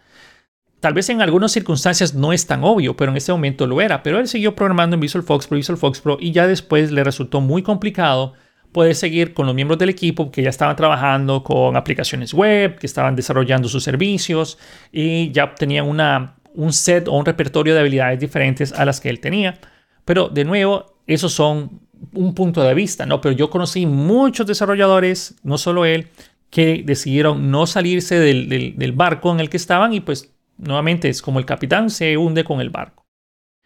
[0.78, 4.04] Tal vez en algunas circunstancias no es tan obvio, pero en ese momento lo era.
[4.04, 7.02] Pero él siguió programando en Visual Fox Pro, Visual Fox Pro y ya después le
[7.02, 8.34] resultó muy complicado
[8.74, 12.86] poder seguir con los miembros del equipo que ya estaban trabajando con aplicaciones web, que
[12.86, 14.58] estaban desarrollando sus servicios
[14.90, 19.10] y ya tenían una, un set o un repertorio de habilidades diferentes a las que
[19.10, 19.58] él tenía.
[20.04, 21.80] Pero de nuevo, esos son
[22.14, 23.20] un punto de vista, ¿no?
[23.20, 26.08] Pero yo conocí muchos desarrolladores, no solo él,
[26.50, 31.22] que decidieron no salirse del, del barco en el que estaban y pues nuevamente es
[31.22, 33.06] como el capitán se hunde con el barco.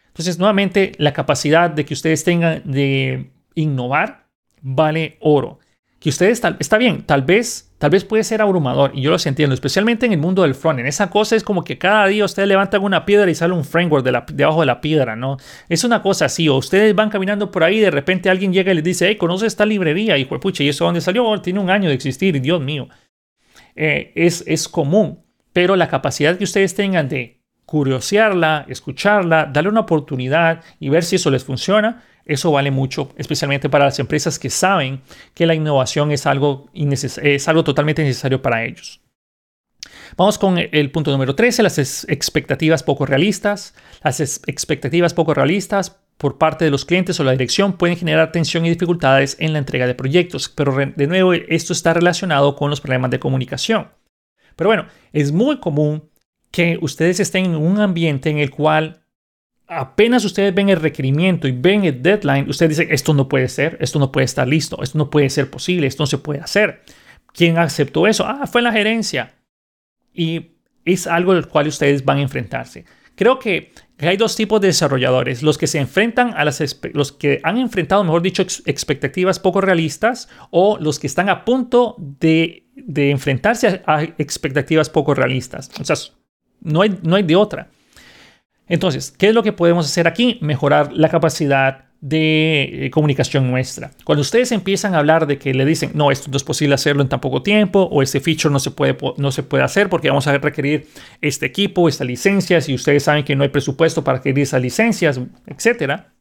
[0.09, 4.28] Entonces, nuevamente, la capacidad de que ustedes tengan de innovar
[4.63, 5.59] vale oro.
[5.99, 9.17] Que ustedes, tal, está bien, tal vez, tal vez puede ser abrumador, y yo lo
[9.25, 10.79] entiendo, especialmente en el mundo del front.
[10.79, 13.65] En esa cosa es como que cada día ustedes levantan una piedra y sale un
[13.65, 15.39] framework de debajo de la piedra, ¿no?
[15.69, 18.71] Es una cosa así, o ustedes van caminando por ahí y de repente alguien llega
[18.71, 20.17] y les dice, hey, ¿conoce esta librería?
[20.17, 21.25] Y pucha, ¿y eso dónde salió?
[21.25, 22.89] Oh, tiene un año de existir, Dios mío.
[23.75, 29.81] Eh, es, es común, pero la capacidad que ustedes tengan de curiosearla, escucharla, darle una
[29.81, 34.51] oportunidad y ver si eso les funciona, eso vale mucho, especialmente para las empresas que
[34.51, 35.01] saben
[35.35, 39.01] que la innovación es algo, es algo totalmente necesario para ellos.
[40.17, 43.75] Vamos con el punto número 13, las expectativas poco realistas.
[44.03, 48.67] Las expectativas poco realistas por parte de los clientes o la dirección pueden generar tensión
[48.67, 52.81] y dificultades en la entrega de proyectos, pero de nuevo esto está relacionado con los
[52.81, 53.89] problemas de comunicación.
[54.57, 56.11] Pero bueno, es muy común
[56.51, 59.05] que ustedes estén en un ambiente en el cual
[59.69, 63.77] apenas ustedes ven el requerimiento y ven el deadline, ustedes dicen, esto no puede ser,
[63.81, 66.83] esto no puede estar listo, esto no puede ser posible, esto no se puede hacer.
[67.33, 68.25] ¿Quién aceptó eso?
[68.27, 69.35] Ah, fue la gerencia.
[70.15, 70.53] Y
[70.85, 72.87] es algo del cual ustedes van a enfrentarse.
[73.15, 76.63] Creo que hay dos tipos de desarrolladores, los que se enfrentan a las
[76.95, 81.97] los que han enfrentado, mejor dicho, expectativas poco realistas o los que están a punto
[81.99, 85.71] de, enfrentarse a, a expectativas poco realistas.
[85.81, 85.97] O sea,
[86.61, 87.69] no hay, no hay de otra.
[88.69, 90.39] Entonces, ¿qué es lo que podemos hacer aquí?
[90.41, 93.91] Mejorar la capacidad de eh, comunicación nuestra.
[94.05, 97.03] Cuando ustedes empiezan a hablar de que le dicen, no, esto no es posible hacerlo
[97.03, 100.09] en tan poco tiempo, o este feature no se puede, no se puede hacer porque
[100.09, 100.87] vamos a requerir
[101.21, 105.21] este equipo, estas licencias, y ustedes saben que no hay presupuesto para adquirir esas licencias,
[105.47, 106.15] etcétera.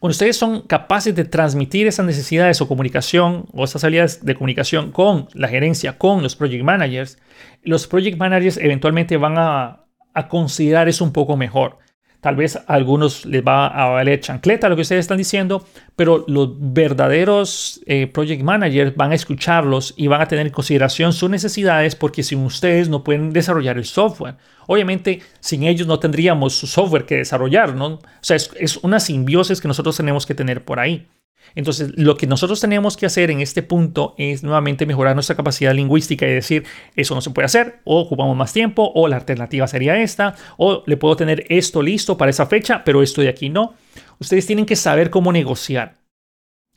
[0.00, 4.92] Cuando ustedes son capaces de transmitir esas necesidades o comunicación o esas salidas de comunicación
[4.92, 7.18] con la gerencia, con los project managers,
[7.62, 11.78] los project managers eventualmente van a, a considerar eso un poco mejor.
[12.20, 16.24] Tal vez a algunos les va a valer chancleta lo que ustedes están diciendo, pero
[16.28, 21.30] los verdaderos eh, project managers van a escucharlos y van a tener en consideración sus
[21.30, 24.36] necesidades porque sin ustedes no pueden desarrollar el software.
[24.66, 27.86] Obviamente, sin ellos no tendríamos software que desarrollar, ¿no?
[27.86, 31.08] O sea, es, es una simbiosis que nosotros tenemos que tener por ahí.
[31.54, 35.74] Entonces, lo que nosotros tenemos que hacer en este punto es nuevamente mejorar nuestra capacidad
[35.74, 36.64] lingüística y decir,
[36.96, 40.84] eso no se puede hacer, o ocupamos más tiempo, o la alternativa sería esta, o
[40.86, 43.74] le puedo tener esto listo para esa fecha, pero esto de aquí no.
[44.18, 45.98] Ustedes tienen que saber cómo negociar.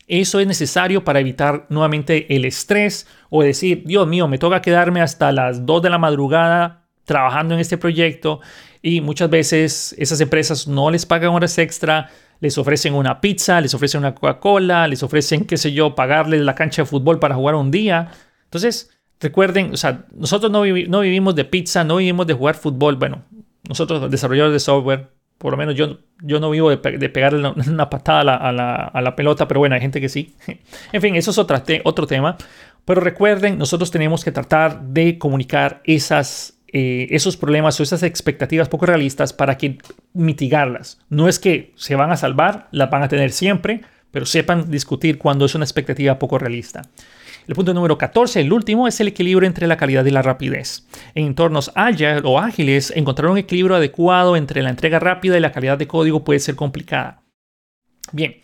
[0.07, 5.01] Eso es necesario para evitar nuevamente el estrés o decir, Dios mío, me toca quedarme
[5.01, 8.41] hasta las 2 de la madrugada trabajando en este proyecto
[8.81, 12.09] y muchas veces esas empresas no les pagan horas extra,
[12.43, 16.53] les ofrecen una pizza, les ofrecen una Coca-Cola, les ofrecen, qué sé yo, pagarles la
[16.53, 18.11] cancha de fútbol para jugar un día.
[18.43, 22.97] Entonces, recuerden, o sea, nosotros no, vivimos de pizza, no vivimos de jugar fútbol.
[22.97, 23.23] Bueno,
[23.65, 28.35] nosotros desarrolladores de software, por lo menos yo, yo no vivo de, pegarle una patada
[28.35, 30.35] a la, pelota, pero bueno, hay gente que sí.
[30.91, 32.35] en fin, eso es otro tema.
[32.83, 38.67] Pero recuerden, nosotros tenemos que tratar de comunicar esas eh, esos problemas o esas expectativas
[38.67, 39.77] poco realistas para que
[40.13, 40.99] mitigarlas.
[41.09, 45.17] No es que se van a salvar, las van a tener siempre, pero sepan discutir
[45.17, 46.83] cuando es una expectativa poco realista.
[47.47, 50.87] El punto número 14, el último, es el equilibrio entre la calidad y la rapidez.
[51.13, 55.51] En entornos agile o ágiles, encontrar un equilibrio adecuado entre la entrega rápida y la
[55.51, 57.21] calidad de código puede ser complicada.
[58.11, 58.37] Bien,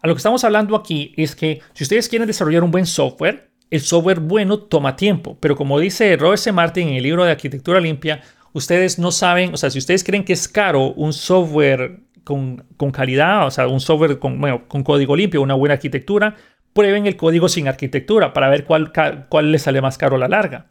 [0.00, 3.50] a lo que estamos hablando aquí es que si ustedes quieren desarrollar un buen software,
[3.70, 6.52] el software bueno toma tiempo, pero como dice Robert C.
[6.52, 8.20] Martin en el libro de Arquitectura Limpia,
[8.54, 13.46] ustedes no saben, o sea, si ustedes creen que es caro un software con, calidad,
[13.46, 16.34] o sea, un software con, con código limpio, una buena arquitectura,
[16.72, 18.92] prueben el código sin arquitectura para ver cuál,
[19.28, 20.70] cuál les sale más caro a la larga.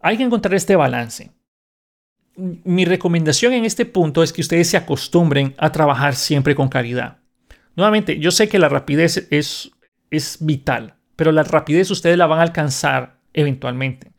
[0.00, 1.30] Hay que encontrar este balance.
[2.36, 7.18] Mi recomendación en este punto es que ustedes se acostumbren a trabajar siempre con calidad.
[7.76, 9.70] Nuevamente, yo sé que la rapidez es,
[10.10, 14.12] es vital pero la rapidez ustedes la van a alcanzar eventualmente.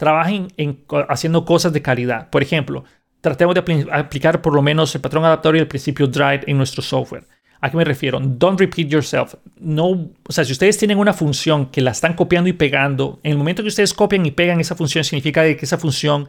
[0.00, 2.30] Trabajen en, haciendo cosas de calidad.
[2.30, 2.84] Por ejemplo,
[3.20, 6.80] tratemos de aplicar por lo menos el patrón adaptador y el principio Drive en nuestro
[6.80, 7.26] software.
[7.60, 8.18] ¿A qué me refiero?
[8.18, 9.34] Don't repeat yourself.
[9.58, 9.88] No,
[10.26, 13.36] o sea, si ustedes tienen una función que la están copiando y pegando, en el
[13.36, 16.28] momento que ustedes copian y pegan esa función, significa que esa función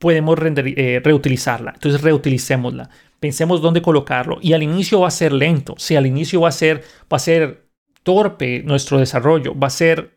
[0.00, 1.70] podemos eh, reutilizarla.
[1.74, 2.90] Entonces, reutilicémosla.
[3.20, 4.38] Pensemos dónde colocarlo.
[4.42, 5.76] Y al inicio va a ser lento.
[5.78, 6.82] Si al inicio va a ser,
[7.12, 7.68] va a ser
[8.02, 10.13] torpe nuestro desarrollo, va a ser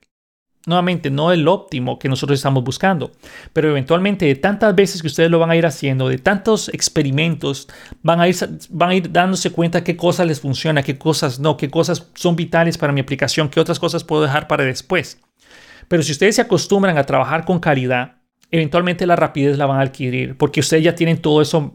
[0.68, 3.12] nuevamente no el óptimo que nosotros estamos buscando,
[3.54, 7.68] pero eventualmente de tantas veces que ustedes lo van a ir haciendo, de tantos experimentos,
[8.04, 8.36] van a ir,
[8.70, 12.36] van a ir dándose cuenta qué cosas les funciona, qué cosas no, qué cosas son
[12.36, 15.20] vitales para mi aplicación, qué otras cosas puedo dejar para después.
[15.88, 18.18] Pero si ustedes se acostumbran a trabajar con calidad,
[18.52, 21.72] eventualmente la rapidez la van a adquirir, porque ustedes ya tienen todo eso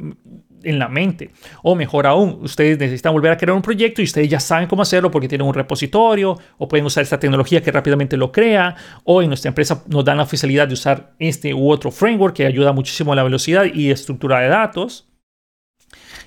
[0.64, 1.30] en la mente.
[1.62, 4.82] O mejor aún, ustedes necesitan volver a crear un proyecto y ustedes ya saben cómo
[4.82, 8.76] hacerlo porque tienen un repositorio o pueden usar esta tecnología que rápidamente lo crea.
[9.04, 12.46] O en nuestra empresa nos dan la oficialidad de usar este u otro framework que
[12.46, 15.08] ayuda muchísimo a la velocidad y estructura de datos.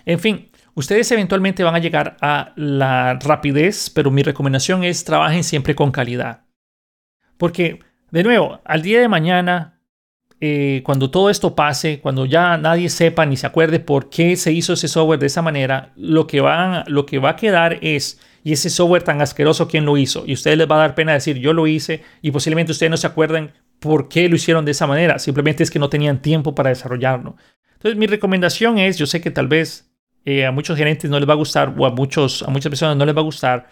[0.06, 5.44] En fin, ustedes eventualmente van a llegar a la rapidez, pero mi recomendación es trabajen
[5.44, 6.46] siempre con calidad.
[7.38, 7.80] Porque,
[8.12, 9.75] de nuevo, al día de mañana
[10.42, 14.52] eh, cuando todo esto pase, cuando ya nadie sepa ni se acuerde por qué se
[14.52, 18.20] hizo ese software de esa manera, lo que, va, lo que va a quedar es,
[18.44, 20.24] y ese software tan asqueroso, ¿quién lo hizo?
[20.28, 22.90] Y a ustedes les va a dar pena decir, yo lo hice, y posiblemente ustedes
[22.90, 26.22] no se acuerden por qué lo hicieron de esa manera, simplemente es que no tenían
[26.22, 27.38] tiempo para desarrollarlo.
[27.74, 29.90] Entonces mi recomendación es, yo sé que tal vez
[30.26, 32.98] eh, a muchos gerentes no les va a gustar, o a, muchos, a muchas personas
[32.98, 33.68] no les va a gustar,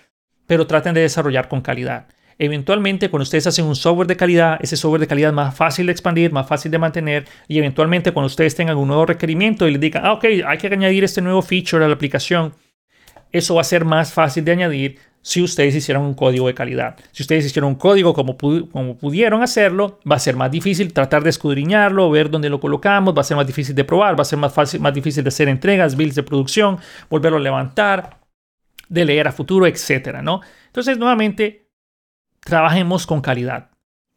[0.48, 2.08] pero traten de desarrollar con calidad.
[2.38, 5.86] Eventualmente, cuando ustedes hacen un software de calidad, ese software de calidad es más fácil
[5.86, 7.26] de expandir, más fácil de mantener.
[7.48, 10.68] Y eventualmente, cuando ustedes tengan un nuevo requerimiento y les digan, ah, ok, hay que
[10.68, 12.54] añadir este nuevo feature a la aplicación,
[13.32, 16.98] eso va a ser más fácil de añadir si ustedes hicieron un código de calidad.
[17.12, 21.24] Si ustedes hicieron un código como, como pudieron hacerlo, va a ser más difícil tratar
[21.24, 24.26] de escudriñarlo, ver dónde lo colocamos, va a ser más difícil de probar, va a
[24.26, 26.78] ser más, fácil, más difícil de hacer entregas, builds de producción,
[27.10, 28.20] volverlo a levantar,
[28.90, 30.42] de leer a futuro, etcétera, ¿no?
[30.68, 31.63] Entonces, nuevamente,
[32.44, 33.70] trabajemos con calidad.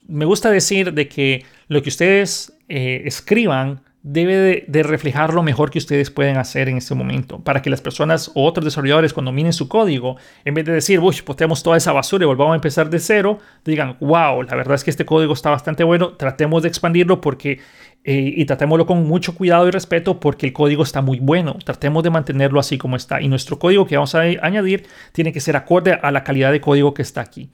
[0.07, 5.69] Me gusta decir de que lo que ustedes eh, escriban debe de, reflejar lo mejor
[5.73, 9.33] que ustedes pueden hacer en este momento, para que las personas o otros desarrolladores cuando
[9.33, 12.55] miren su código, en vez de decir, uy, tenemos toda esa basura y volvamos a
[12.55, 16.63] empezar de cero, digan, wow, la verdad es que este código está bastante bueno, tratemos
[16.63, 17.59] de expandirlo porque,
[18.05, 22.05] eh, y tratémoslo con mucho cuidado y respeto porque el código está muy bueno, tratemos
[22.05, 23.21] de mantenerlo así como está.
[23.21, 26.61] Y nuestro código que vamos a añadir tiene que ser acorde a la calidad de
[26.61, 27.51] código que está aquí.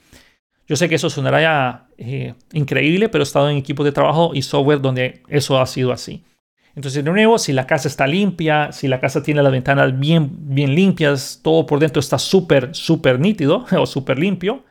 [0.73, 4.31] Yo sé que eso sonará ya eh, increíble, pero he estado en equipos de trabajo
[4.33, 6.25] y software donde eso ha sido así.
[6.75, 10.31] Entonces, de nuevo, si la casa está limpia, si la casa tiene las ventanas bien,
[10.33, 14.65] bien limpias, todo por dentro está súper, súper nítido o súper limpio,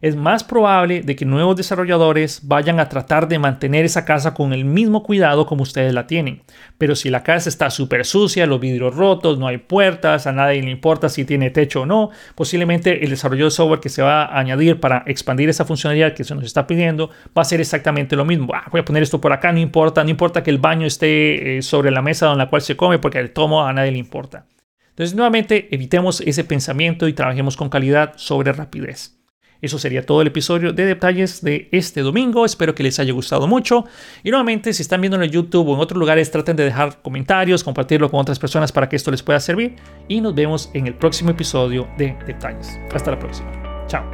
[0.00, 4.52] es más probable de que nuevos desarrolladores vayan a tratar de mantener esa casa con
[4.52, 6.42] el mismo cuidado como ustedes la tienen.
[6.78, 10.62] Pero si la casa está súper sucia, los vidrios rotos, no hay puertas, a nadie
[10.62, 14.24] le importa si tiene techo o no, posiblemente el desarrollo de software que se va
[14.24, 18.16] a añadir para expandir esa funcionalidad que se nos está pidiendo va a ser exactamente
[18.16, 18.52] lo mismo.
[18.54, 21.58] Ah, voy a poner esto por acá, no importa, no importa que el baño esté
[21.58, 23.98] eh, sobre la mesa en la cual se come porque el tomo a nadie le
[23.98, 24.46] importa.
[24.90, 29.15] Entonces, nuevamente, evitemos ese pensamiento y trabajemos con calidad sobre rapidez.
[29.60, 32.44] Eso sería todo el episodio de detalles de este domingo.
[32.44, 33.84] Espero que les haya gustado mucho.
[34.22, 37.64] Y nuevamente, si están viendo en YouTube o en otros lugares, traten de dejar comentarios,
[37.64, 39.76] compartirlo con otras personas para que esto les pueda servir.
[40.08, 42.78] Y nos vemos en el próximo episodio de detalles.
[42.92, 43.50] Hasta la próxima.
[43.86, 44.04] Chao.